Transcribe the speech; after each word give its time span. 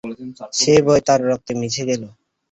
সেই 0.59 0.81
ভয় 0.85 1.01
তাঁর 1.07 1.19
রক্তে 1.29 1.53
মিশে 1.61 1.83
গেল। 1.89 2.03